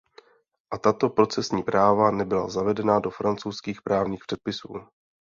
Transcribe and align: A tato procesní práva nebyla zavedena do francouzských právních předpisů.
A 0.73 0.77
tato 0.77 1.09
procesní 1.09 1.63
práva 1.63 2.11
nebyla 2.11 2.49
zavedena 2.49 2.99
do 2.99 3.09
francouzských 3.09 3.81
právních 3.81 4.21
předpisů. 4.27 4.73